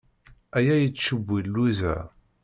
[0.57, 1.93] Aya yettcewwil Lwiza.